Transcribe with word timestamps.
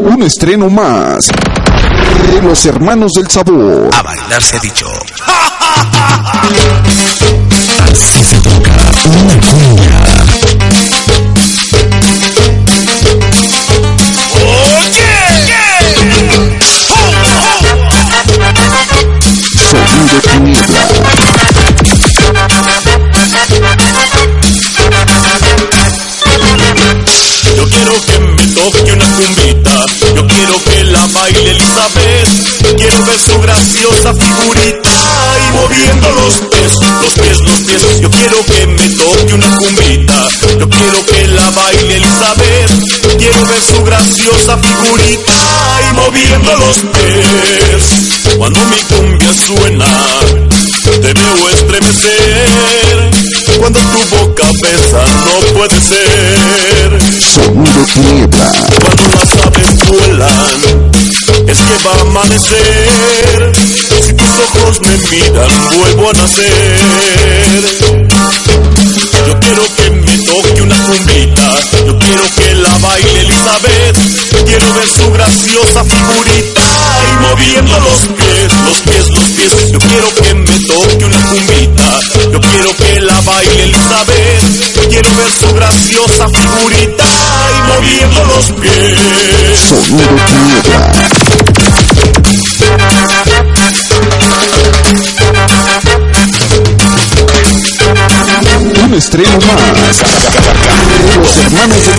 Un 0.00 0.22
estreno 0.22 0.70
más 0.70 1.26
de 1.26 2.42
los 2.42 2.66
hermanos 2.66 3.12
del 3.14 3.28
sabor. 3.28 3.90
A 3.92 4.02
bailar 4.02 4.42
se 4.42 4.56
ha 4.56 4.60
dicho. 4.60 4.86
Así 7.90 8.24
se 8.24 8.36
toca 8.38 8.70
una 9.06 9.40
cuña. 9.40 10.07
Ver 33.06 33.18
su 33.18 33.40
graciosa 33.40 34.12
figurita 34.12 34.90
y 35.38 35.52
moviendo 35.56 36.10
los 36.10 36.34
pies, 36.50 36.72
los 37.02 37.14
pies, 37.14 37.38
los 37.40 37.60
pies. 37.60 38.00
Yo 38.00 38.10
quiero 38.10 38.44
que 38.44 38.66
me 38.66 38.88
toque 38.90 39.34
una 39.34 39.56
cumbita, 39.56 40.28
yo 40.58 40.68
quiero 40.68 41.06
que 41.06 41.26
la 41.28 41.50
baile 41.50 41.96
Elizabeth, 41.96 42.70
quiero 43.18 43.46
ver 43.46 43.62
su 43.62 43.84
graciosa 43.84 44.58
figurita 44.58 45.80
y 45.88 45.94
moviendo 45.94 46.54
los 46.56 46.76
pies. 46.92 48.36
Cuando 48.36 48.60
mi 48.66 48.82
cumbia 48.82 49.32
suena, 49.46 50.20
te 50.84 51.12
veo 51.14 51.48
estremecer. 51.50 53.10
Cuando 53.58 53.80
tu 53.80 54.16
boca 54.16 54.44
besa, 54.62 55.04
no 55.24 55.54
puede 55.54 55.80
ser. 55.80 57.02
Sonido 57.20 57.84
tiniebla. 57.94 58.52
Cuando 58.82 59.02
las 59.16 59.46
aves 59.46 59.88
vuelan, 59.88 60.90
es 61.50 61.58
que 61.58 61.88
va 61.88 61.92
a 61.92 62.00
amanecer. 62.02 63.52
Si 64.04 64.12
tus 64.12 64.28
ojos 64.28 64.80
me 64.80 64.96
miran, 65.10 65.50
vuelvo 65.78 66.10
a 66.10 66.12
nacer. 66.12 66.78
Yo 69.26 69.40
quiero 69.40 69.62
que 69.76 69.90
me 69.90 70.18
toque 70.24 70.62
una 70.62 70.76
cumbita, 70.84 71.60
yo 71.86 71.98
quiero 71.98 72.22
que 72.36 72.54
la 72.54 72.78
baile 72.78 73.20
Elizabeth, 73.20 73.98
quiero 74.46 74.74
ver 74.74 74.88
su 74.88 75.10
graciosa 75.12 75.84
figurita 75.84 76.62
y 77.08 77.26
moviendo 77.26 77.80
los 77.80 78.00
pies, 78.16 78.52
los 78.64 78.80
pies, 78.82 79.08
los 79.10 79.30
pies. 79.30 79.72
Yo 79.72 79.78
quiero 79.78 80.14
que 80.14 80.34
me 80.34 80.58
toque 80.66 81.04
una 81.04 81.17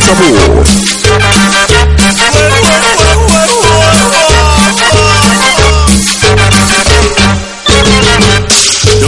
Yo 0.10 0.16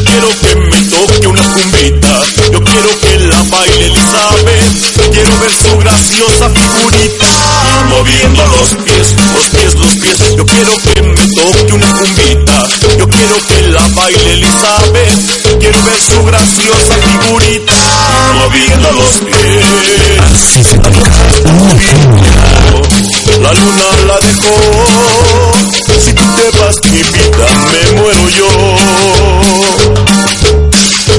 quiero 0.04 0.30
que 0.42 0.56
me 0.56 0.82
toque 0.86 1.28
una 1.28 1.42
cumbita, 1.42 2.22
yo 2.52 2.64
quiero 2.64 3.00
que 3.00 3.18
la 3.18 3.42
baile 3.50 3.86
Elizabeth, 3.88 5.12
quiero 5.12 5.40
ver 5.40 5.52
su 5.52 5.78
graciosa 5.80 6.50
figurita, 6.50 7.28
moviendo 7.90 8.46
los 8.46 8.76
pies, 8.84 9.16
los 9.34 9.50
pies, 9.50 9.74
los 9.74 9.96
pies. 9.96 10.36
Yo 10.38 10.46
quiero 10.46 10.72
que 10.78 11.02
me 11.02 11.28
toque 11.30 11.74
una 11.74 11.88
cumbita, 11.94 12.68
yo 13.00 13.08
quiero 13.10 13.36
que 13.48 13.62
la 13.70 13.88
baile 13.96 14.34
Elizabeth, 14.34 15.60
quiero 15.60 15.84
ver 15.84 16.00
su 16.00 16.24
graciosa 16.26 16.61
cuña. 23.62 23.90
La 24.08 24.18
dejó. 24.20 24.54
Si 26.04 26.12
tú 26.14 26.24
te 26.36 26.46
vas, 26.58 26.76
mi 26.84 27.02
vida, 27.04 27.48
me 27.72 27.82
muero 28.00 28.30
yo. 28.30 28.50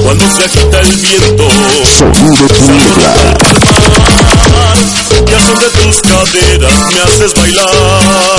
Cuando 0.03 0.25
se 0.35 0.43
agita 0.43 0.79
el 0.81 0.91
viento, 0.97 1.47
Sonido 1.85 2.47
mar, 4.51 4.77
y 5.27 5.33
al 5.33 5.41
son 5.41 5.59
de 5.59 5.69
tus 5.69 6.01
caderas 6.01 6.79
me 6.93 6.99
haces 7.01 7.33
bailar. 7.33 8.32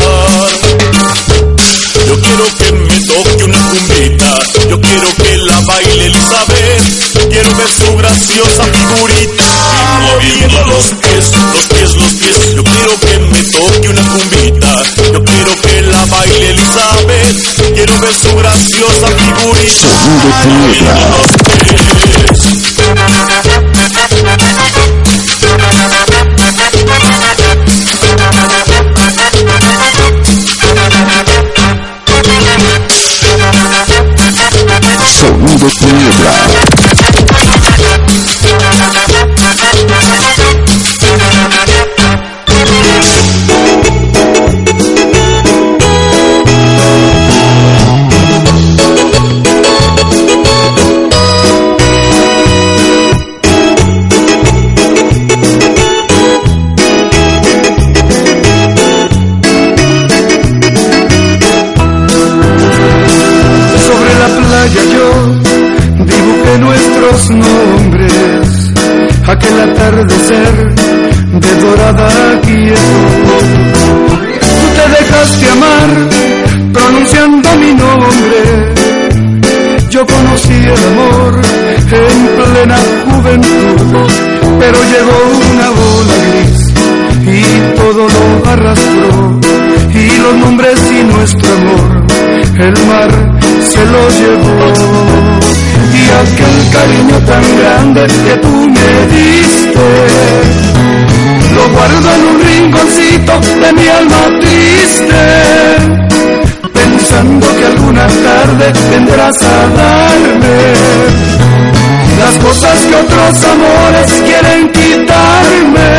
Figurita, 20.33 21.34
lo 93.87 94.09
llevó. 94.09 94.73
Y 95.93 96.05
aquel 96.23 96.57
cariño 96.73 97.19
tan 97.27 97.45
grande 97.59 98.07
que 98.07 98.37
tú 98.39 98.69
me 98.69 99.07
diste 99.15 99.65
lo 101.55 101.69
guardo 101.69 102.15
en 102.15 102.23
un 102.25 102.41
rinconcito 102.45 103.33
de 103.61 103.73
mi 103.75 103.89
alma 103.89 104.41
triste 104.41 105.95
pensando 106.73 107.47
que 107.57 107.65
alguna 107.65 108.07
tarde 108.07 108.73
vendrás 108.91 109.43
a 109.43 109.69
darme 109.69 110.75
las 112.19 112.39
cosas 112.39 112.87
que 112.87 112.95
otros 112.97 113.45
amores 113.45 114.23
quieren 114.25 114.73
quitarme. 114.73 115.91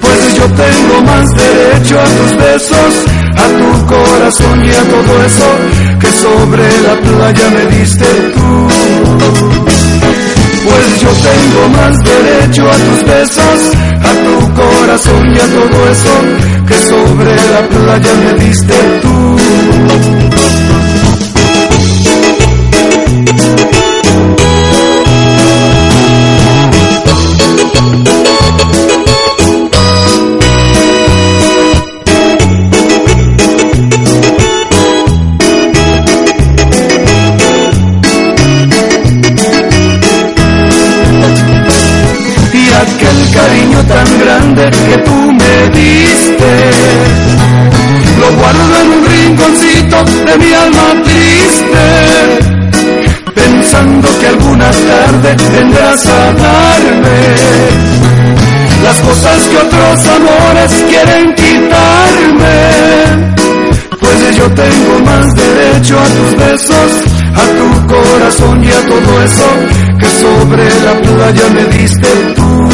Pues 0.00 0.34
yo 0.34 0.44
tengo 0.44 1.02
más 1.04 1.28
derecho 1.34 2.00
a 2.00 2.04
tus 2.04 2.36
besos, 2.36 2.94
corazón 4.28 4.62
y 4.62 4.68
a 4.68 4.82
todo 4.82 5.24
eso 5.24 5.50
que 6.00 6.06
sobre 6.20 6.82
la 6.82 7.00
playa 7.00 7.50
me 7.50 7.76
diste 7.76 8.04
tú. 8.34 8.68
Pues 10.64 11.00
yo 11.00 11.08
tengo 11.08 11.68
más 11.70 11.96
derecho 12.04 12.70
a 12.70 12.74
tus 12.74 13.04
besos, 13.04 13.60
a 14.02 14.12
tu 14.24 14.54
corazón 14.54 15.34
y 15.34 15.38
a 15.38 15.46
todo 15.46 15.88
eso 15.90 16.10
que 16.66 16.74
sobre 16.74 17.36
la 17.36 17.68
playa 17.68 18.14
me 18.22 18.44
diste 18.44 18.74
tú. 19.00 20.67
Lo 48.20 48.28
guardo 48.36 48.80
en 48.82 48.88
un 48.92 49.04
rinconcito 49.06 50.04
de 50.26 50.38
mi 50.38 50.52
alma 50.52 51.02
triste 51.04 52.58
pensando 53.34 54.08
que 54.18 54.26
alguna 54.26 54.70
tarde 54.70 55.36
vendrás 55.52 56.06
a 56.06 56.32
darme 56.32 57.18
las 58.82 59.00
cosas 59.00 59.48
que 59.48 59.56
otros 59.56 60.08
amores 60.08 60.84
quieren 60.88 61.34
quitarme. 61.34 62.56
Pues 64.00 64.36
yo 64.36 64.50
tengo 64.52 65.00
más 65.04 65.34
derecho 65.34 65.98
a 65.98 66.04
tus 66.04 66.36
besos, 66.36 66.92
a 67.34 67.44
tu 67.58 67.86
corazón 67.86 68.64
y 68.64 68.68
a 68.68 68.86
todo 68.86 69.22
eso 69.22 69.48
que 69.98 70.06
sobre 70.06 70.64
la 70.84 70.94
playa 71.02 71.48
me 71.54 71.64
diste 71.76 72.08
tú. 72.36 72.68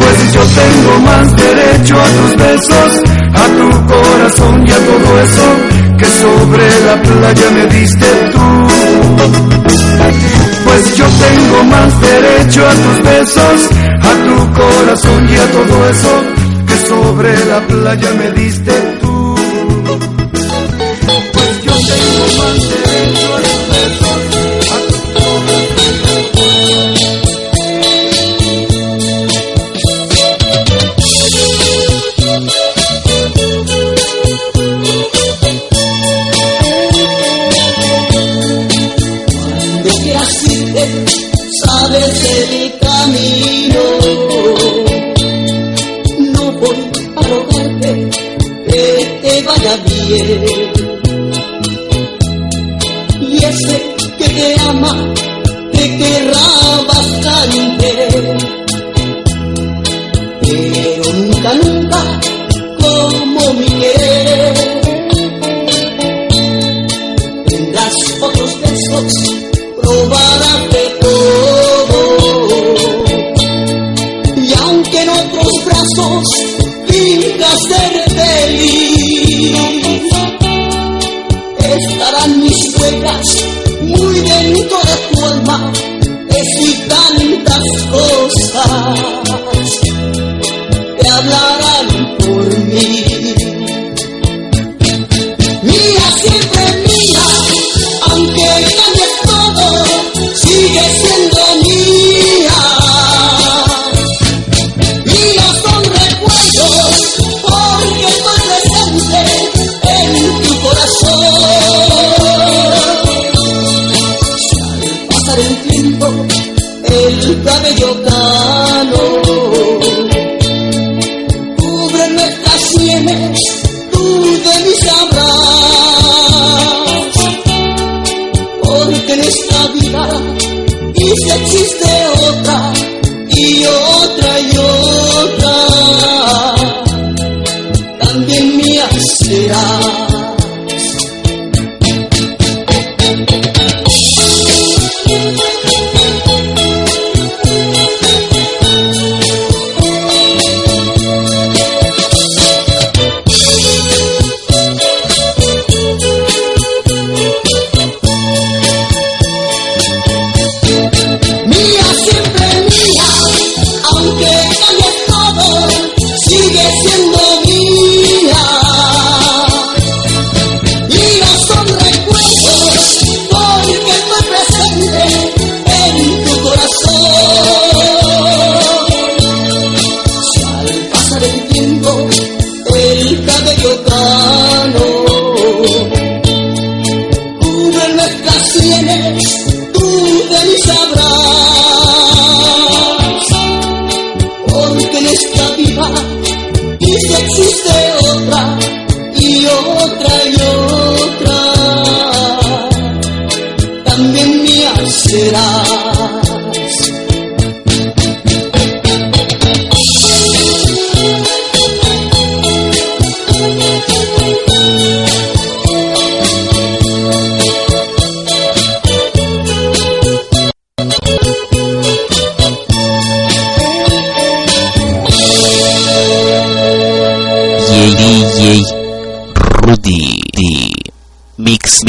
Pues 0.00 0.32
yo 0.32 0.42
tengo 0.62 0.98
más 1.00 1.36
derecho 1.36 1.94
a 2.00 2.08
tus 2.16 2.32
besos, 2.44 2.90
a 3.34 3.44
tu 3.58 3.68
corazón 3.86 4.64
y 4.66 4.70
a 4.70 4.78
todo 4.78 5.20
eso 5.20 5.46
que 5.98 6.06
sobre 6.06 6.66
la 6.86 7.02
playa 7.02 7.50
me 7.50 7.66
diste 7.66 8.06
tú. 8.32 8.66
Pues 10.64 10.96
yo 10.96 11.06
tengo 11.06 11.64
más 11.64 12.00
derecho 12.00 12.66
a 12.66 12.74
tus 12.84 13.02
besos, 13.04 13.68
a 14.00 14.12
tu 14.26 14.36
corazón 14.60 15.28
y 15.28 15.36
a 15.36 15.46
todo 15.52 15.88
eso 15.90 16.22
que 16.66 16.76
sobre 16.88 17.44
la 17.46 17.60
playa 17.66 18.10
me 18.18 18.30
diste 18.32 18.72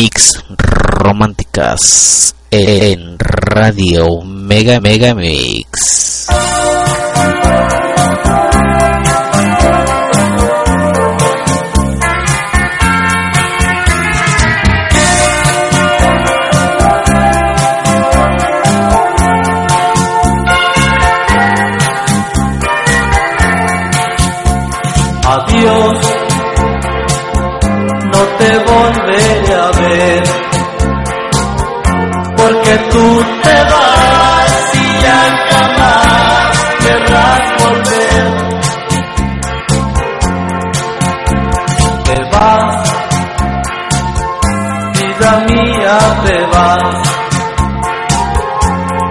Mix, 0.01 0.43
Románticas, 0.57 2.33
en 2.49 3.19
Radio 3.19 4.23
Mega 4.25 4.79
Mega 4.79 5.13
Mix. 5.13 5.70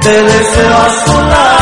te 0.00 0.22
deseo 0.22 0.76
a 0.76 1.04
su 1.04 1.12
lado. 1.12 1.59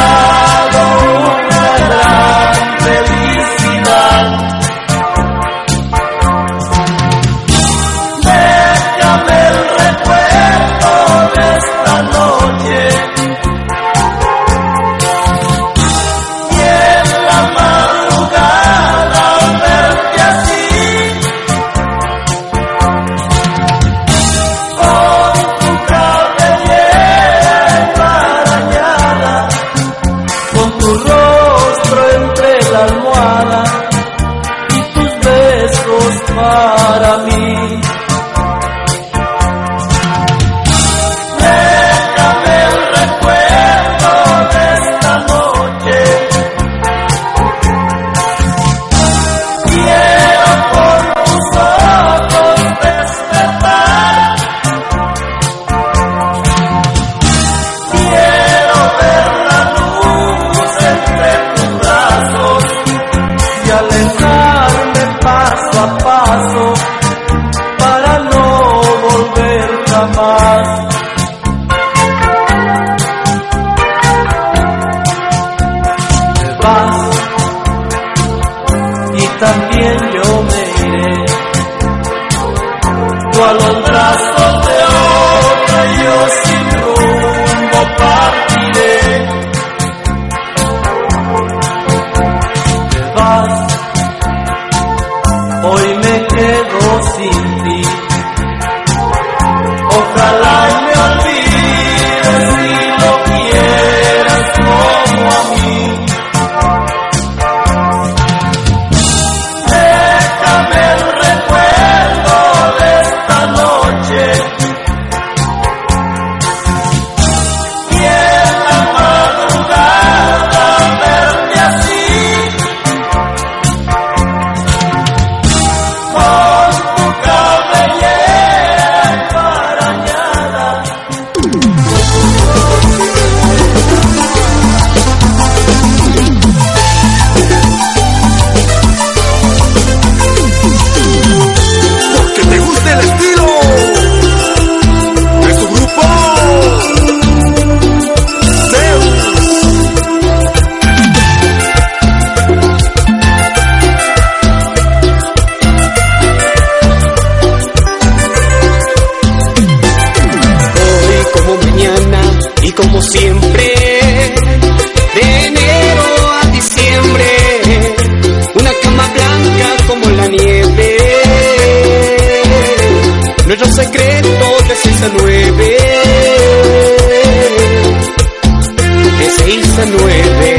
19. 179.79 180.57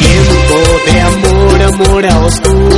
Tiempo 0.00 0.56
de 0.86 1.00
amor, 1.00 1.62
amor 1.62 2.06
a 2.06 2.18
oscuras 2.20 2.73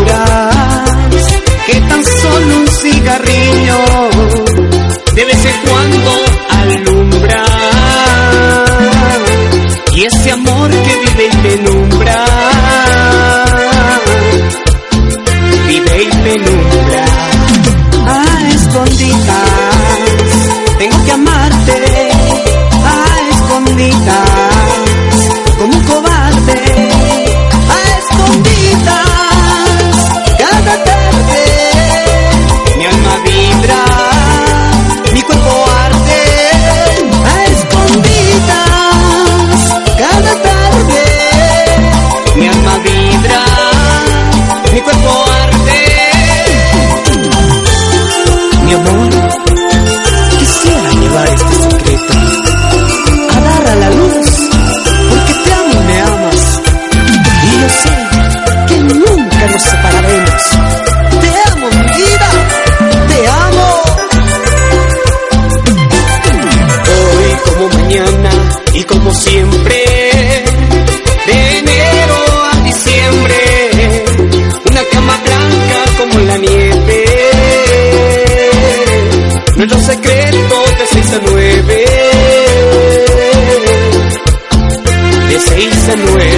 send 85.87 86.01
the 86.01 86.17
way 86.19 86.36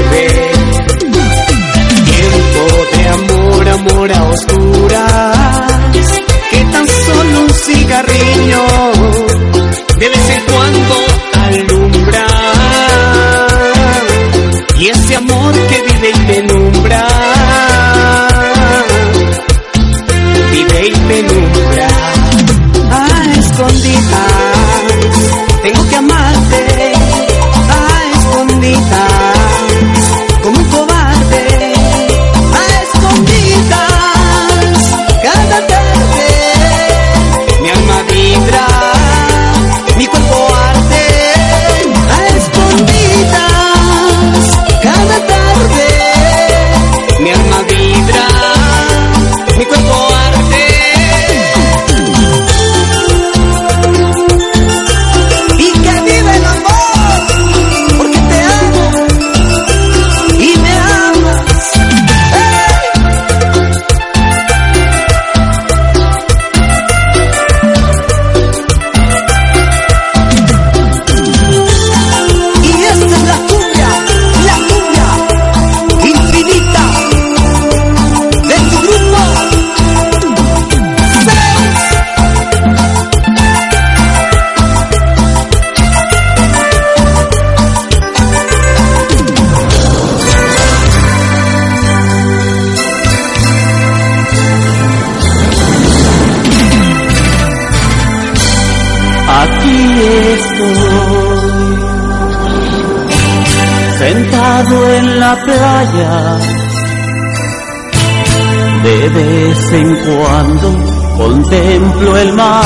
De 108.82 109.08
vez 109.10 109.72
en 109.72 109.96
cuando 109.96 110.74
contemplo 111.16 112.16
el 112.16 112.32
mar 112.32 112.64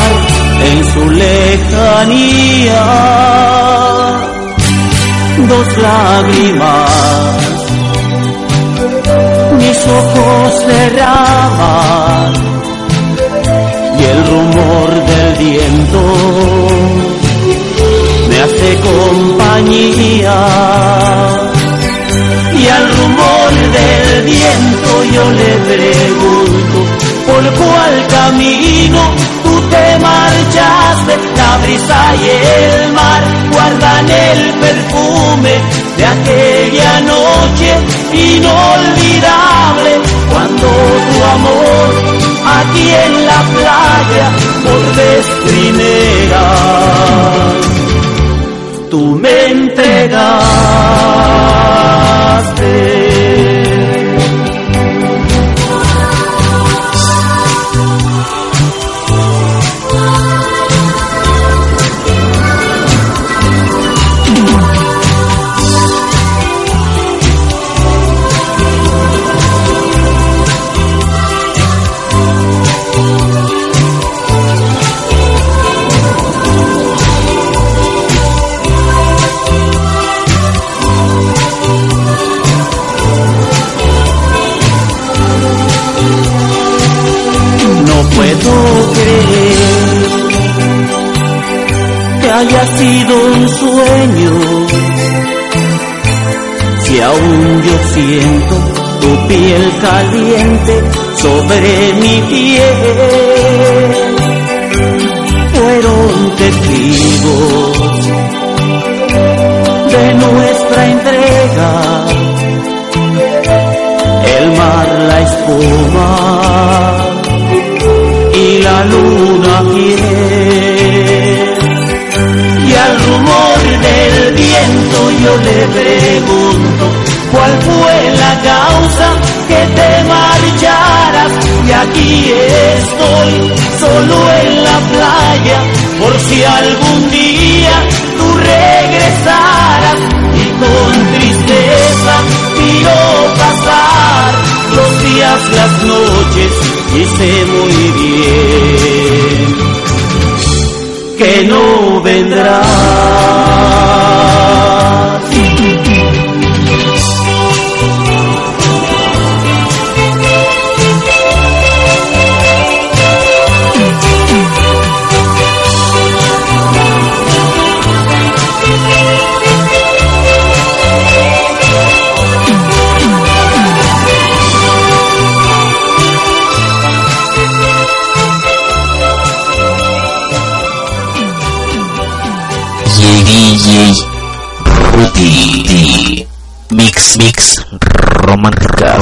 en 0.64 0.84
su 0.92 1.10
lejanía. 1.10 2.84
Dos 5.46 5.76
lágrimas, 5.76 6.90
mis 9.58 9.86
ojos 9.88 10.54
cerraban 10.66 12.32
y 13.98 14.04
el 14.04 14.26
rumor 14.26 14.88
del 15.04 15.36
viento 15.36 16.02
me 18.30 18.40
hace 18.40 18.80
compañía. 18.80 20.38
Y 22.54 22.68
al 22.68 22.96
rumor 22.96 23.50
del 23.72 24.22
viento 24.24 25.04
yo 25.12 25.30
le 25.32 25.52
pregunto 25.70 26.78
por 27.26 27.42
cuál 27.54 28.06
camino 28.08 29.00
tú 29.42 29.60
te 29.68 29.98
marchaste. 29.98 31.18
La 31.36 31.58
brisa 31.58 32.00
y 32.22 32.28
el 32.28 32.92
mar 32.92 33.22
guardan 33.52 34.08
el 34.08 34.52
perfume 34.60 35.54
de 35.96 36.04
aquella 36.06 37.00
noche 37.00 37.70
inolvidable 38.12 40.00
cuando 40.30 40.66
tu 40.66 41.24
amor 41.36 41.90
aquí 42.44 42.86
en 43.06 43.26
la 43.26 43.40
playa 43.54 44.26
por 44.64 44.82
primera 45.46 46.44
tú 48.92 49.16
me 49.16 49.46
entregaste. 49.46 50.42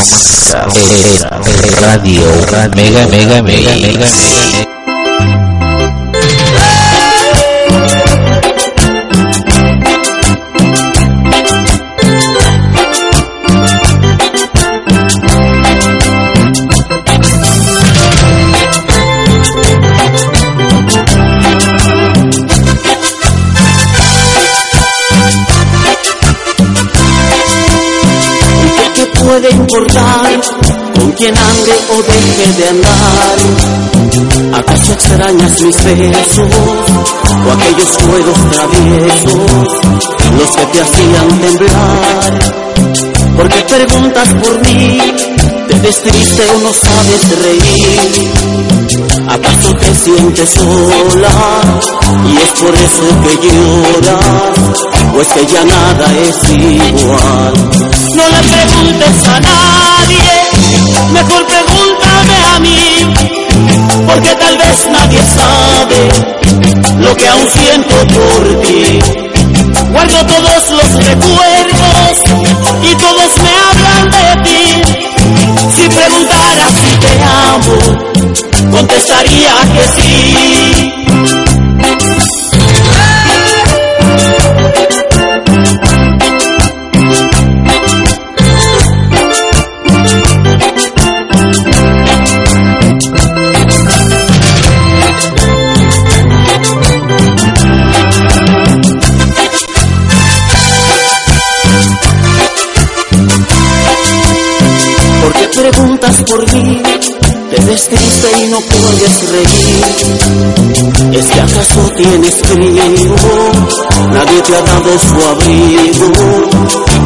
Eh, 0.00 1.18
Radio 1.82 2.22
Mega 2.50 2.74
Mega 2.74 3.06
Mega 3.08 3.42
Mega 3.42 3.74
Mega 3.76 4.79
puede 29.30 29.50
importar 29.50 30.40
con 30.98 31.12
quién 31.12 31.32
ande 31.38 31.72
o 31.94 32.02
deje 32.02 32.52
de 32.58 32.68
andar. 32.68 33.38
¿Acaso 34.58 34.92
extrañas 34.92 35.60
mis 35.60 35.84
besos 35.84 36.52
o 37.46 37.52
aquellos 37.52 37.90
juegos 38.02 38.38
traviesos, 38.50 39.68
los 40.36 40.50
que 40.56 40.66
te 40.72 40.80
hacían 40.80 41.40
temblar? 41.42 42.38
Porque 43.36 43.64
preguntas 43.68 44.34
por 44.34 44.66
mí, 44.66 44.98
te 45.68 45.78
ves 45.78 46.02
triste 46.02 46.42
o 46.52 46.58
no 46.58 46.72
sabes 46.72 47.38
reír. 47.38 48.79
¿Acaso 49.30 49.72
te 49.74 49.94
sientes 49.94 50.50
sola 50.50 51.30
y 52.26 52.36
es 52.36 52.60
por 52.60 52.74
eso 52.74 53.04
que 53.22 53.46
lloras? 53.46 54.80
¿O 55.14 55.20
es 55.20 55.28
que 55.28 55.46
ya 55.46 55.64
nada 55.64 56.06
es 56.28 56.50
igual? 56.50 57.54
No 58.16 58.28
le 58.28 58.42
preguntes 58.42 59.28
a 59.28 59.40
nadie, 59.40 60.32
mejor 61.12 61.46
pregúntame 61.46 62.44
a 62.54 62.58
mí, 62.58 63.14
porque 64.04 64.34
tal 64.34 64.58
vez 64.58 64.88
nadie 64.90 65.20
sabe 65.36 66.08
lo 66.98 67.16
que 67.16 67.28
aún 67.28 67.48
siento 67.52 67.94
por 68.08 68.60
ti. 68.62 68.98
Guardo 69.92 70.26
todos 70.26 70.70
los 70.70 71.04
recuerdos 71.06 72.16
y 72.82 72.94
todos 72.96 73.39
contestaría 78.70 79.54
que 79.74 80.00
sí. 80.00 80.59
Ves 107.70 107.88
triste 107.88 108.28
y 108.36 108.48
no 108.48 108.58
puedes 108.60 109.30
reír. 109.30 109.84
¿Es 111.12 111.26
que 111.30 111.40
acaso 111.40 111.80
tienes 111.96 112.34
frío? 112.42 113.14
Nadie 114.12 114.42
te 114.42 114.56
ha 114.56 114.62
dado 114.62 114.98
su 114.98 115.14
abrigo, 115.30 116.10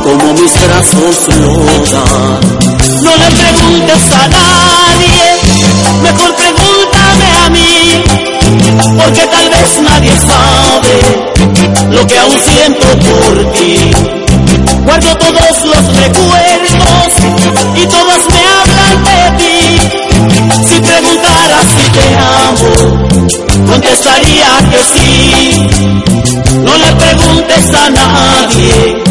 como 0.03 0.33
mis 0.33 0.53
brazos 0.65 1.17
lo 1.37 1.53
dan. 1.93 2.41
No 3.03 3.11
le 3.21 3.29
preguntes 3.41 4.05
a 4.13 4.29
nadie, 4.29 5.25
mejor 6.03 6.35
pregúntame 6.35 7.29
a 7.45 7.51
mí, 7.51 8.05
porque 8.97 9.27
tal 9.27 9.49
vez 9.51 9.71
nadie 9.83 10.13
sabe 10.17 10.95
lo 11.91 12.07
que 12.07 12.19
aún 12.19 12.41
siento 12.49 12.87
por 13.01 13.53
ti. 13.53 13.91
Guardo 14.85 15.15
todos 15.17 15.65
los 15.65 15.85
recuerdos 15.97 17.09
y 17.77 17.87
todos 17.87 18.14
contestaría 23.85 24.71
que 24.71 24.83
sí. 24.85 25.67
No 26.63 26.77
le 26.79 26.93
preguntes 26.93 27.75
a 27.75 27.91
nadie, 27.91 29.04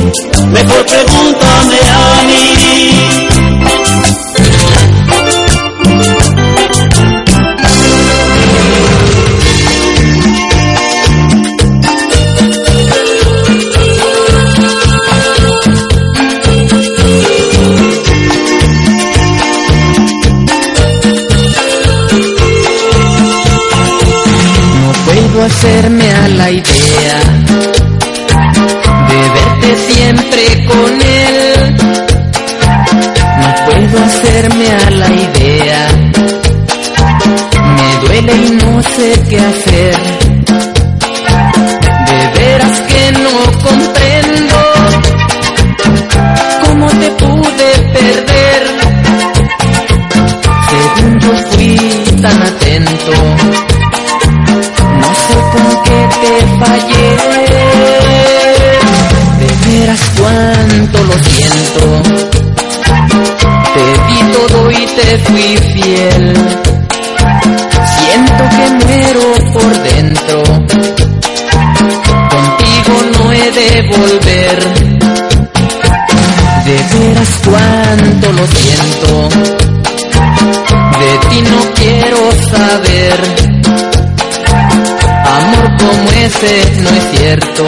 ese 86.43 86.81
no 86.81 86.89
es 86.89 87.03
cierto. 87.17 87.65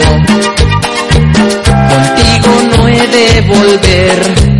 Contigo 1.88 2.76
no 2.76 2.88
he 2.88 3.06
de 3.06 3.40
volver. 3.42 4.55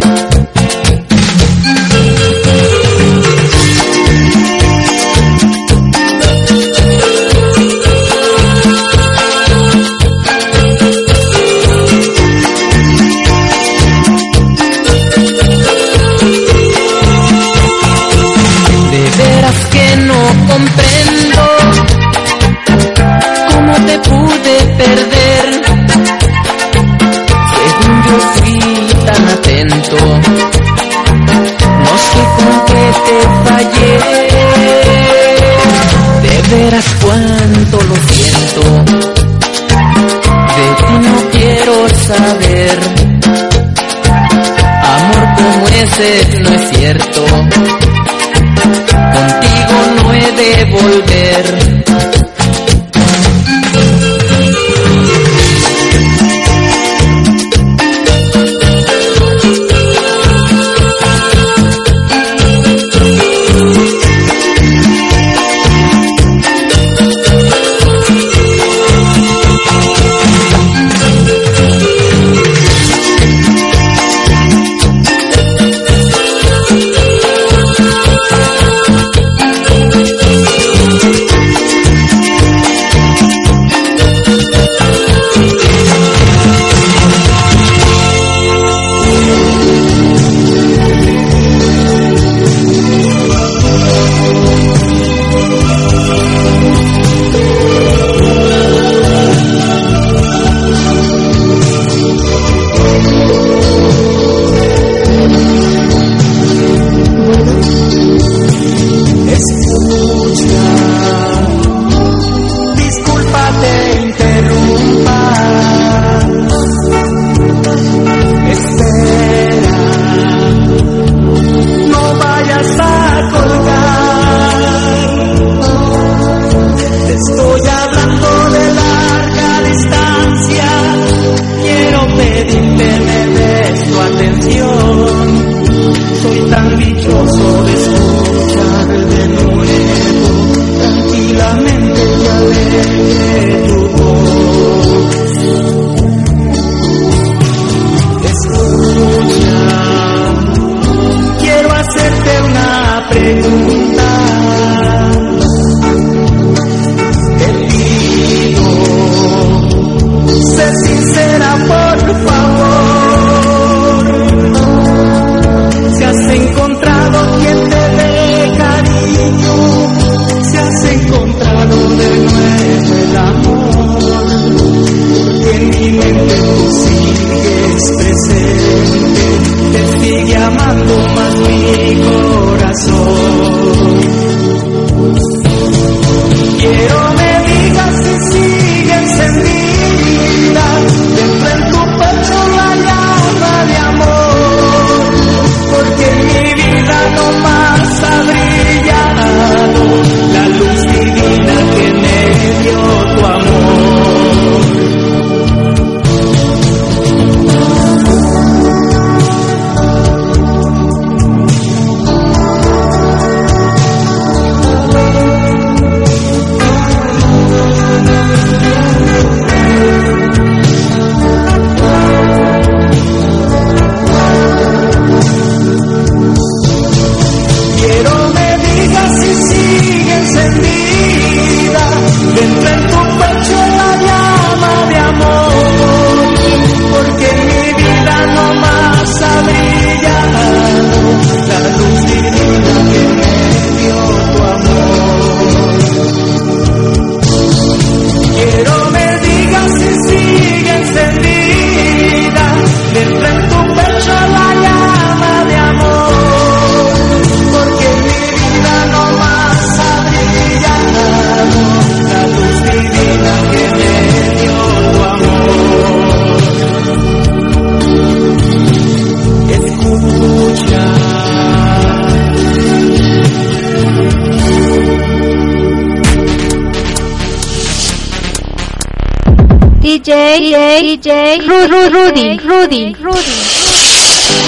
DJ, 280.37 280.83
DJ, 280.83 280.99
DJ, 280.99 281.39
Ru- 281.49 281.67
Ru- 281.67 281.89
Rudy, 281.91 282.37
Rudy, 282.39 282.95
Rudy. 283.01 284.47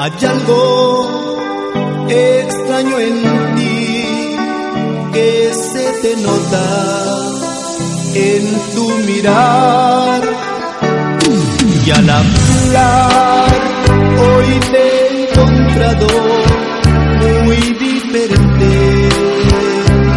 Hay 0.00 0.12
algo 0.26 1.38
extraño 2.08 2.98
en 2.98 3.22
ti 3.56 4.36
que 5.12 5.52
se 5.54 5.92
te 6.02 6.16
nota 6.22 6.66
en 8.14 8.44
tu 8.74 8.88
mirar. 9.06 10.22
Y 11.86 11.90
al 11.90 12.10
hablar, 12.10 13.52
hoy 13.90 14.60
te 14.72 14.78
he 14.78 15.22
encontrado 15.24 16.06
muy 17.22 17.56
diferente. 17.56 19.08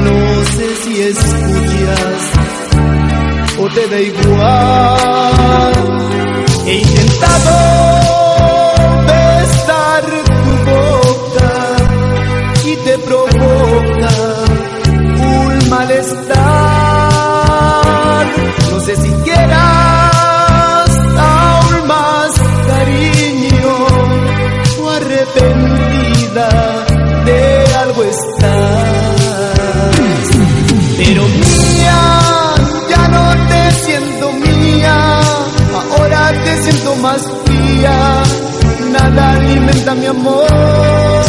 No 0.03 0.19
sé 0.55 0.67
si 0.83 1.01
escuchas 1.01 2.19
o 3.59 3.67
te 3.69 3.87
da 3.87 3.99
igual. 4.01 5.73
He 6.65 6.73
intentado 6.79 8.06
alimenta 39.57 39.95
mi 39.95 40.05
amor. 40.05 41.26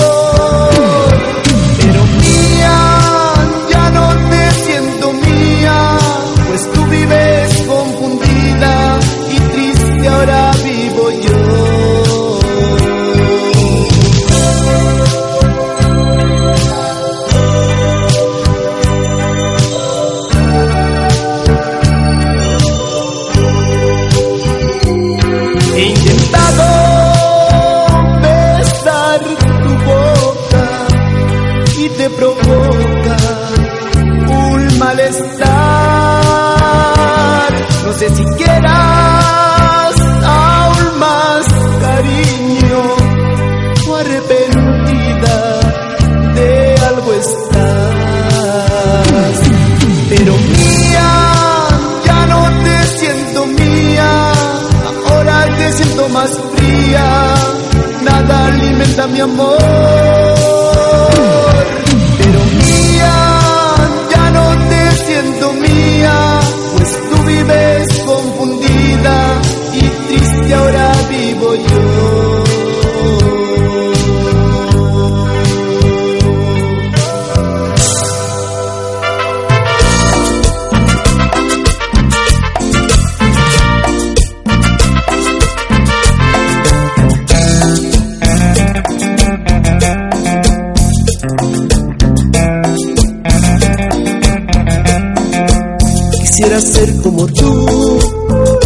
Quisiera 96.38 96.61
ser 96.61 96.96
como 97.03 97.27
tú, 97.27 97.98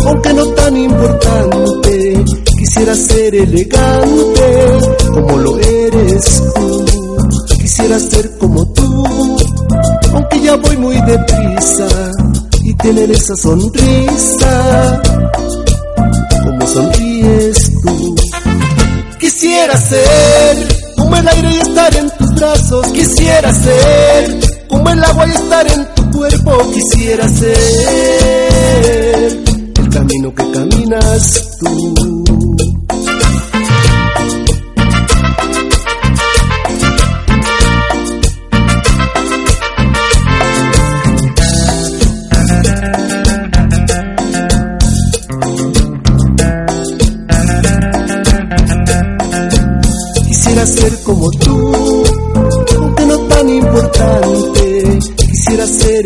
aunque 0.06 0.34
no 0.34 0.46
tan 0.48 0.76
importante. 0.76 2.24
Quisiera 2.58 2.94
ser 2.94 3.34
elegante, 3.34 4.68
como 5.10 5.38
lo 5.38 5.58
eres 5.58 6.42
tú. 6.54 6.84
Quisiera 7.58 7.98
ser 7.98 8.30
como 8.36 8.66
tú, 8.72 9.06
aunque 10.12 10.40
ya 10.42 10.56
voy 10.56 10.76
muy 10.76 11.00
deprisa. 11.00 11.88
Y 12.62 12.74
tener 12.74 13.10
esa 13.10 13.34
sonrisa, 13.36 15.02
como 16.44 16.66
sonríes 16.66 17.72
tú. 17.80 18.14
Quisiera 19.18 19.78
ser 19.78 20.68
como 20.98 21.16
el 21.16 21.26
aire 21.26 21.50
y 21.52 21.56
estar 21.56 21.96
en 21.96 22.10
tus 22.18 22.34
brazos. 22.34 22.86
Quisiera 22.88 23.50
ser 23.54 24.40
como 24.68 24.90
el 24.90 25.02
agua 25.02 25.26
y 25.26 25.30
estar 25.30 25.66
en 25.72 25.94
tu 25.94 26.01
cuerpo. 26.22 26.70
Quisiera 26.72 27.28
ser 27.28 27.58
el 29.76 29.88
camino 29.90 30.32
que 30.34 30.50
caminas 30.52 31.58
tú. 31.58 32.11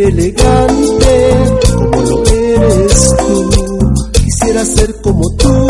Elegante, 0.00 1.34
como 1.74 2.00
lo 2.02 2.26
eres 2.26 3.14
tú. 3.18 3.50
Quisiera 4.12 4.64
ser 4.64 4.94
como 5.02 5.30
tú, 5.36 5.68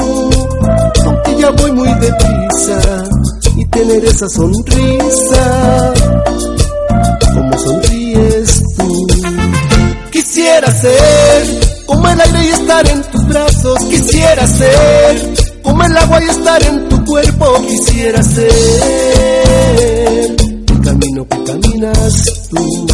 aunque 1.05 1.37
ya 1.39 1.51
voy 1.51 1.73
muy 1.73 1.89
deprisa. 1.95 3.05
Y 3.57 3.65
tener 3.67 4.05
esa 4.05 4.29
sonrisa, 4.29 5.95
como 7.35 7.59
sonríes 7.59 8.63
tú. 8.77 9.07
Quisiera 10.11 10.71
ser 10.73 11.77
como 11.87 12.09
el 12.09 12.21
aire 12.21 12.45
y 12.45 12.49
estar 12.49 12.87
en 12.89 13.03
tus 13.03 13.27
brazos. 13.29 13.79
Quisiera 13.85 14.47
ser 14.47 15.35
como 15.63 15.85
el 15.85 15.97
agua 15.97 16.23
y 16.23 16.29
estar 16.29 16.63
en 16.65 16.89
tu 16.89 17.05
cuerpo. 17.05 17.63
Quisiera 17.67 18.23
ser 18.23 18.53
el 20.69 20.81
camino 20.83 21.27
que 21.29 21.45
caminas 21.45 22.49
tú. 22.51 22.87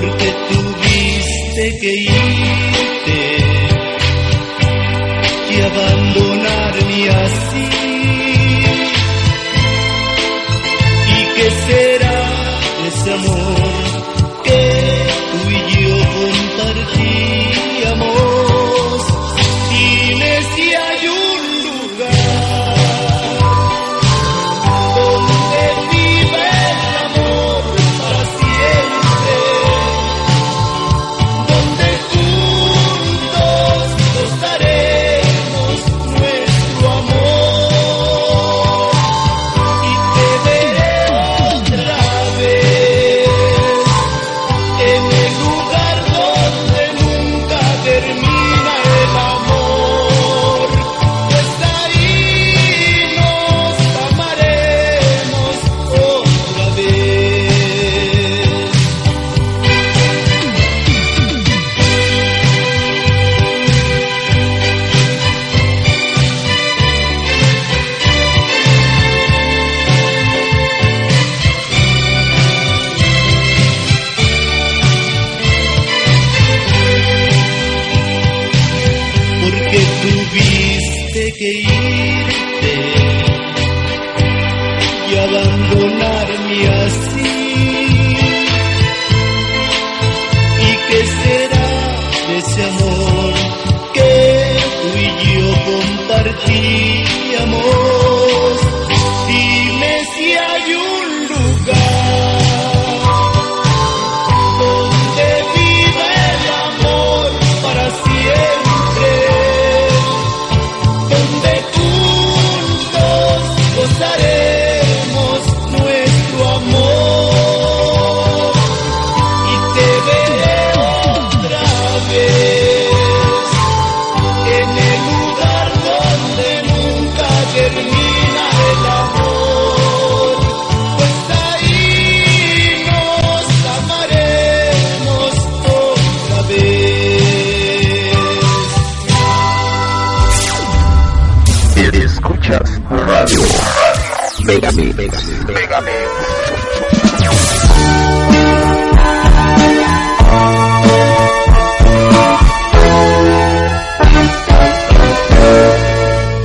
Porque 0.00 0.34
tuviste 0.50 1.78
que 1.80 1.92
irte 1.92 2.37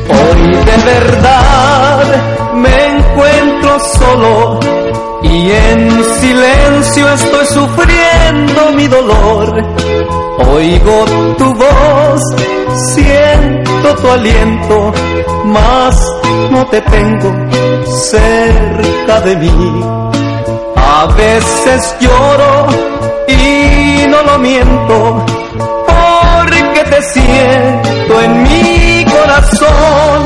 Hoy 0.10 0.56
de 0.66 0.78
verdad 0.86 2.54
me 2.56 2.96
encuentro 2.96 3.80
solo 4.00 4.60
y 5.24 5.52
en 5.52 6.04
silencio 6.22 7.14
estoy 7.14 7.46
sufriendo 7.48 8.72
mi 8.76 8.88
dolor. 8.88 9.64
Oigo 10.50 11.06
tu 11.38 11.54
voz, 11.56 12.22
siento 12.94 13.96
tu 14.02 14.10
aliento, 14.10 14.94
mas 15.46 16.13
no 16.52 16.66
te 16.68 16.82
tengo 16.82 17.30
cerca 17.86 19.22
de 19.22 19.36
mí. 19.38 19.84
A 20.76 21.06
veces 21.16 21.96
lloro 22.00 22.68
y 23.28 24.08
no 24.08 24.22
lo 24.24 24.40
miento, 24.40 25.26
porque 25.88 26.84
te 26.90 27.02
siento 27.02 28.22
en 28.22 28.44
mi 28.44 29.06
corazón. 29.06 30.20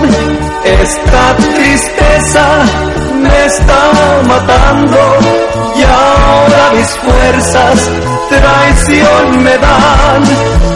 Esta 0.64 1.36
tristeza 1.56 2.46
me 3.22 3.46
está 3.46 3.82
matando 4.28 4.98
y 5.76 5.84
ahora 5.84 6.72
mis 6.76 6.90
fuerzas 6.98 7.90
traición 8.30 9.44
me 9.44 9.58
dan. 9.58 10.24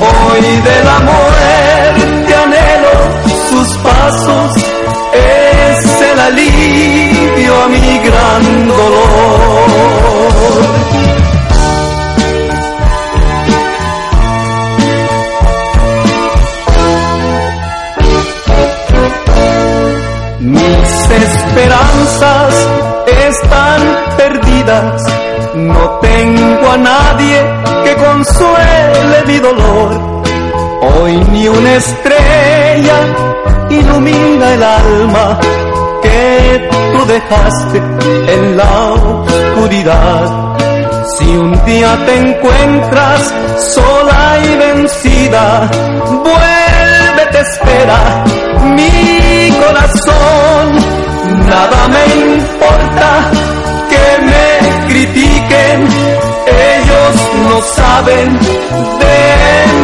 Hoy 0.02 0.42
de 0.42 0.84
la 0.84 1.00
muerte 1.00 2.36
anhelo 2.36 2.96
sus 3.50 3.78
pasos, 3.78 4.54
alivio 6.32 7.54
a 7.64 7.68
mi 7.68 8.00
gran 8.08 8.68
dolor. 8.68 10.22
Mis 20.40 20.92
esperanzas 21.28 22.54
están 23.28 23.82
perdidas, 24.18 25.04
no 25.56 26.00
tengo 26.02 26.72
a 26.72 26.78
nadie 26.78 27.38
que 27.84 27.96
consuele 27.96 29.18
mi 29.28 29.38
dolor. 29.40 29.90
Hoy 30.84 31.14
ni 31.32 31.48
una 31.48 31.76
estrella 31.76 32.98
ilumina 33.70 34.54
el 34.54 34.64
alma 34.64 35.40
que 36.02 36.70
tú 36.94 37.06
dejaste 37.06 37.78
en 37.78 38.58
la 38.58 38.92
oscuridad. 38.94 40.58
Si 41.18 41.26
un 41.26 41.66
día 41.66 41.98
te 42.06 42.16
encuentras 42.18 43.34
sola 43.74 44.40
y 44.44 44.56
vencida, 44.56 45.70
vuelve, 46.08 47.26
te 47.32 47.40
espera 47.40 48.24
mi 48.76 49.52
corazón. 49.62 50.66
Nada 51.48 51.88
me 51.88 52.04
importa 52.34 53.32
que 53.90 54.06
me 54.32 54.88
critiquen, 54.88 55.88
ellos 56.48 57.16
no 57.50 57.62
saben 57.76 58.40
de 58.40 59.16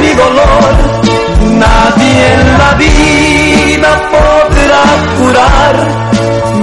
mi 0.01 0.13
dolor. 0.13 1.26
Nadie 1.41 2.33
en 2.33 2.57
la 2.57 2.73
vida 2.73 3.91
podrá 4.11 4.83
curar 5.17 5.75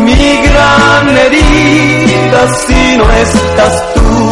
mi 0.04 0.36
gran 0.46 1.16
herida 1.16 2.40
si 2.66 2.96
no 2.98 3.10
estás 3.12 3.94
tú, 3.94 4.23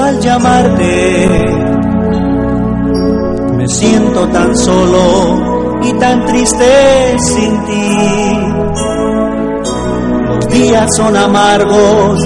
al 0.00 0.20
llamarte. 0.20 1.28
Me 3.56 3.68
siento 3.68 4.28
tan 4.28 4.56
solo 4.56 5.80
y 5.82 5.92
tan 5.94 6.24
triste 6.26 7.18
sin 7.18 7.64
ti. 7.64 7.98
Los 10.28 10.48
días 10.48 10.96
son 10.96 11.16
amargos 11.16 12.20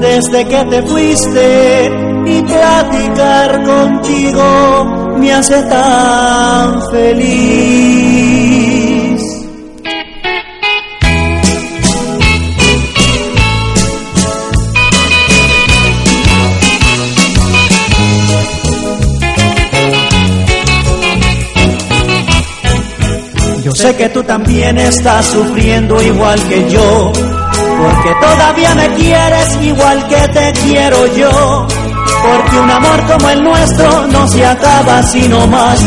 desde 0.00 0.46
que 0.46 0.64
te 0.64 0.82
fuiste 0.82 1.90
y 2.26 2.42
platicar 2.42 3.62
contigo 3.64 5.14
me 5.18 5.32
hace 5.32 5.62
tan 5.62 6.90
feliz. 6.90 8.53
Sé 23.74 23.96
que 23.96 24.08
tú 24.08 24.22
también 24.22 24.78
estás 24.78 25.26
sufriendo 25.26 26.00
igual 26.00 26.40
que 26.48 26.70
yo, 26.70 27.12
porque 27.12 28.10
todavía 28.20 28.74
me 28.74 28.88
quieres 28.94 29.58
igual 29.62 30.06
que 30.06 30.28
te 30.28 30.52
quiero 30.64 31.16
yo. 31.16 31.66
Porque 32.24 32.58
un 32.58 32.70
amor 32.70 33.06
como 33.06 33.28
el 33.28 33.44
nuestro 33.44 34.06
no 34.06 34.26
se 34.28 34.46
acaba 34.46 35.02
sino 35.02 35.46
más. 35.46 35.78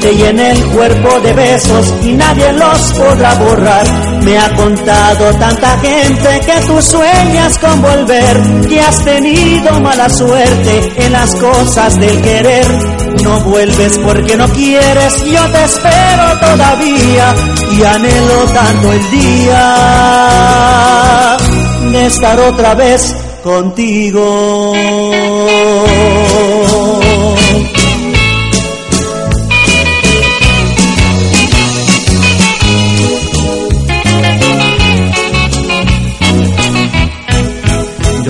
Te 0.00 0.14
llena 0.14 0.50
el 0.50 0.64
cuerpo 0.68 1.20
de 1.20 1.32
besos 1.34 1.94
y 2.02 2.14
nadie 2.14 2.50
los 2.54 2.92
podrá 2.94 3.34
borrar. 3.34 3.86
Me 4.24 4.38
ha 4.38 4.56
contado 4.56 5.34
tanta 5.34 5.78
gente 5.80 6.40
que 6.46 6.60
tú 6.66 6.80
sueñas 6.80 7.58
con 7.58 7.82
volver, 7.82 8.66
que 8.68 8.80
has 8.80 9.04
tenido 9.04 9.80
mala 9.80 10.08
suerte 10.08 10.92
en 10.96 11.12
las 11.12 11.34
cosas 11.36 12.00
del 12.00 12.22
querer. 12.22 12.66
No 13.22 13.40
vuelves 13.40 13.98
porque 13.98 14.36
no 14.36 14.48
quieres, 14.48 15.24
yo 15.24 15.44
te 15.50 15.64
espero 15.64 16.40
todavía 16.40 17.34
y 17.70 17.82
anhelo 17.84 18.44
tanto 18.54 18.92
el 18.92 19.10
día 19.10 19.76
de 21.92 22.06
estar 22.06 22.40
otra 22.40 22.74
vez 22.74 23.14
contigo. 23.42 24.72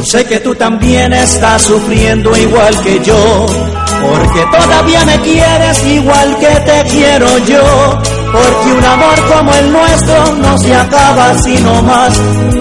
Sé 0.05 0.25
que 0.25 0.41
tú 0.41 0.55
también 0.55 1.13
estás 1.13 1.63
sufriendo 1.63 2.37
igual 2.37 2.81
que 2.83 3.01
yo, 3.01 3.47
porque 3.47 4.45
todavía 4.51 5.05
me 5.05 5.21
quieres 5.21 5.87
igual 5.87 6.37
que 6.39 6.61
te 6.61 6.85
quiero 6.91 7.39
yo. 7.39 8.03
Porque 8.33 8.73
un 8.73 8.85
amor 8.85 9.29
como 9.29 9.55
el 9.55 9.73
nuestro 9.73 10.35
no 10.37 10.59
se 10.59 10.75
acaba 10.75 11.35
sino 11.35 11.83
más 11.83 12.19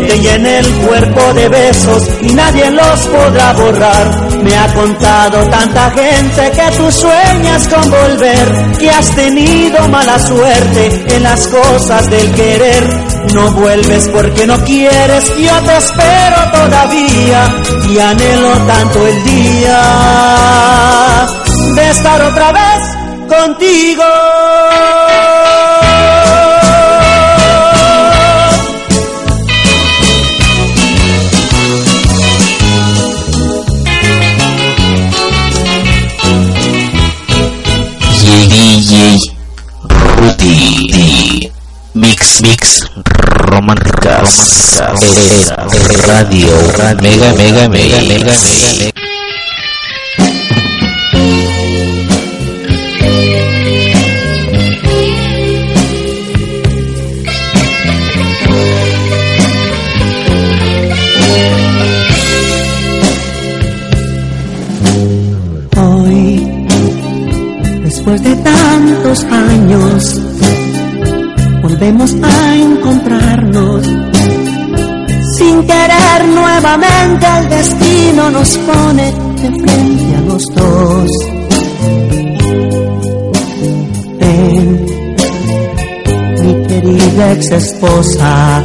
te 0.08 0.20
llene 0.20 0.60
el 0.60 0.72
cuerpo 0.86 1.34
de 1.34 1.50
besos 1.50 2.10
y 2.22 2.34
nadie 2.34 2.70
los 2.72 3.00
podrá 3.08 3.54
borrar. 3.54 4.31
Me 4.44 4.58
ha 4.58 4.74
contado 4.74 5.48
tanta 5.50 5.92
gente 5.92 6.52
que 6.52 6.78
tú 6.78 6.92
sueñas 6.92 7.68
con 7.68 7.92
volver, 7.92 8.78
que 8.80 8.90
has 8.90 9.16
tenido 9.16 9.88
mala 9.90 10.18
suerte 10.20 11.16
en 11.16 11.24
las 11.24 11.48
cosas 11.48 12.10
del 12.10 12.32
querer. 12.34 12.88
No 13.34 13.52
vuelves 13.52 14.10
porque 14.10 14.48
no 14.48 14.58
quieres, 14.66 15.26
yo 15.38 15.62
te 15.62 15.78
espero 15.78 16.52
todavía 16.54 17.56
y 17.90 18.00
anhelo 18.00 18.52
tanto 18.66 19.08
el 19.08 19.24
día 19.24 19.82
de 21.76 21.90
estar 21.90 22.22
otra 22.24 22.52
vez 22.52 23.38
contigo. 23.38 24.04
DJ 38.32 39.20
Rudy 40.16 41.52
Mix 41.94 42.42
Mix 42.42 42.88
Románticas 43.52 44.80
Radio 46.08 46.56
Mega 47.02 47.34
Mega 47.34 47.34
Mega 47.34 47.68
Mega 47.68 48.00
Mega 48.00 48.32
Hoy, 48.32 49.11
después 68.02 68.24
de 68.24 68.36
tantos 68.38 69.24
años, 69.26 70.22
volvemos 71.62 72.16
a 72.24 72.56
encontrarnos. 72.56 73.86
Sin 75.38 75.62
querer 75.68 76.28
nuevamente 76.34 77.28
el 77.40 77.50
destino 77.50 78.32
nos 78.32 78.58
pone 78.58 79.14
de 79.42 79.50
frente 79.52 80.16
a 80.16 80.22
los 80.22 80.44
dos. 80.56 81.10
Ven, 84.20 84.86
mi 86.42 86.68
querida 86.68 87.34
ex 87.34 87.52
esposa, 87.52 88.64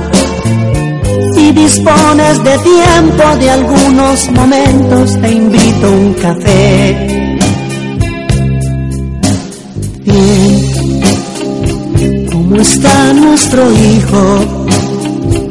si 1.35 1.53
dispones 1.53 2.43
de 2.43 2.59
tiempo 2.59 3.37
de 3.39 3.51
algunos 3.51 4.31
momentos, 4.31 5.21
te 5.21 5.31
invito 5.31 5.87
a 5.87 5.91
un 5.91 6.15
café. 6.15 7.16
Bien, 10.07 10.71
¿cómo 12.33 12.57
está 12.57 13.13
nuestro 13.13 13.71
hijo? 13.73 14.41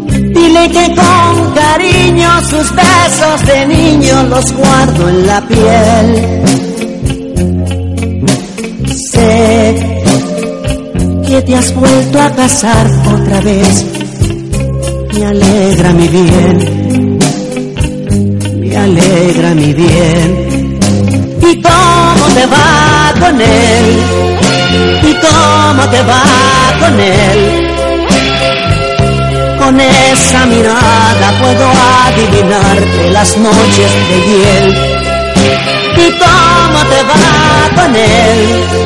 Dile 0.10 0.70
que 0.70 0.96
con 0.96 1.54
cariño 1.54 2.30
sus 2.50 2.72
besos 2.76 3.46
de 3.48 3.68
niño 3.68 4.24
los 4.24 4.52
guardo 4.54 5.10
en 5.10 5.28
la 5.28 5.42
piel. 5.48 6.42
Sé 9.12 9.76
que 11.28 11.42
te 11.42 11.56
has 11.56 11.74
vuelto 11.76 12.22
a 12.22 12.30
casar 12.32 12.88
otra 13.14 13.42
vez 13.42 13.86
me 15.16 15.26
alegra 15.26 15.94
mi 15.94 16.08
bien, 16.08 17.18
me 18.60 18.78
alegra 18.78 19.54
mi 19.54 19.74
bien. 19.74 20.80
¿Y 21.42 21.62
cómo 21.62 22.26
te 22.34 22.46
va 22.48 23.14
con 23.20 23.42
él? 23.42 24.45
¿Y 25.04 25.14
cómo 25.14 25.90
te 25.90 26.02
va 26.04 26.24
con 26.80 27.00
él? 27.00 27.76
Con 29.60 29.80
esa 29.80 30.46
mirada 30.46 31.28
puedo 31.42 31.68
adivinarte 32.06 33.12
las 33.12 33.38
noches 33.38 33.92
de 34.10 34.18
hiel. 34.28 34.68
¿Y 35.98 36.12
cómo 36.20 36.80
te 36.92 37.04
va 37.04 37.84
con 37.84 37.96
él? 37.96 38.86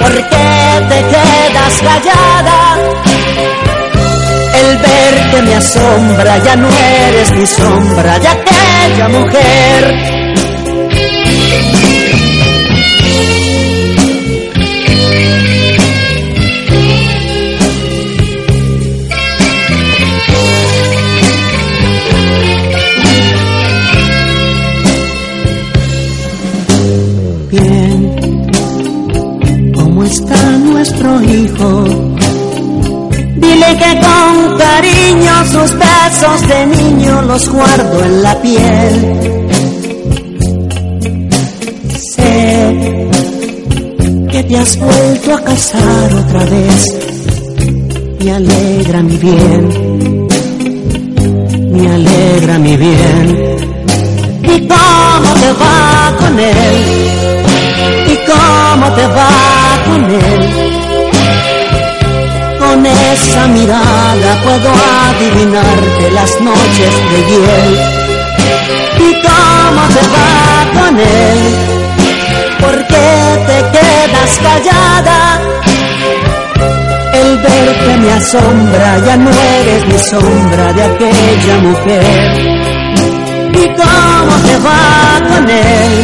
¿Por 0.00 0.14
qué 0.28 0.86
te 0.88 0.98
quedas 1.12 1.74
callada? 1.82 2.78
El 4.54 4.76
verte 4.78 5.42
me 5.42 5.54
asombra, 5.54 6.38
ya 6.38 6.56
no 6.56 6.68
eres 6.68 7.32
mi 7.32 7.46
sombra 7.46 8.18
de 8.18 8.28
aquella 8.28 9.08
mujer. 9.08 10.16
Sus 35.46 35.72
besos 35.78 36.48
de 36.48 36.66
niño 36.66 37.22
los 37.22 37.48
guardo 37.48 38.04
en 38.04 38.22
la 38.22 38.42
piel. 38.42 38.94
Sé 42.14 43.08
que 44.30 44.42
te 44.44 44.56
has 44.56 44.78
vuelto 44.78 45.34
a 45.34 45.40
casar 45.42 46.14
otra 46.14 46.44
vez. 46.44 46.96
Me 48.20 48.32
alegra 48.32 49.02
mi 49.02 49.16
bien, 49.16 50.28
me 51.72 51.90
alegra 51.90 52.58
mi 52.58 52.76
bien. 52.76 53.56
¿Y 54.42 54.68
cómo 54.68 55.30
te 55.42 55.52
va 55.62 56.16
con 56.18 56.38
él? 56.38 56.76
¿Y 58.12 58.16
cómo 58.30 58.86
te 58.94 59.06
va 59.06 59.84
con 59.86 60.04
él? 60.10 60.65
Con 62.76 62.84
esa 62.84 63.46
mirada 63.46 64.40
puedo 64.44 64.70
adivinarte 65.08 66.10
las 66.10 66.30
noches 66.42 66.94
de 67.10 67.18
hiel. 67.26 67.72
¿Y 68.98 69.12
cómo 69.24 69.82
te 69.94 70.02
va 70.14 70.78
con 70.78 71.00
él? 71.00 71.40
¿Por 72.60 72.86
qué 72.86 73.08
te 73.48 73.58
quedas 73.78 74.38
callada? 74.46 75.40
El 77.14 77.38
verte 77.38 77.96
me 77.96 78.12
asombra, 78.12 78.98
ya 79.06 79.16
no 79.16 79.30
eres 79.30 79.86
mi 79.86 79.98
sombra 79.98 80.72
de 80.74 80.82
aquella 80.82 81.56
mujer. 81.62 82.36
¿Y 83.54 83.66
cómo 83.80 84.34
te 84.44 84.58
va 84.58 85.34
con 85.34 85.48
él? 85.48 85.94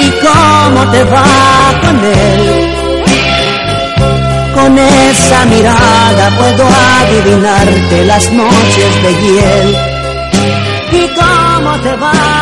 ¿Y 0.00 0.10
cómo 0.26 0.90
te 0.90 1.04
va 1.04 1.80
con 1.82 2.04
él? 2.04 2.51
Con 4.62 4.78
esa 4.78 5.44
mirada 5.46 6.30
puedo 6.38 6.64
adivinarte 7.00 8.04
las 8.04 8.32
noches 8.32 9.02
de 9.02 9.12
hiel. 9.20 9.76
¿Y 10.92 11.08
cómo 11.08 11.80
te 11.80 11.96
va 11.96 12.41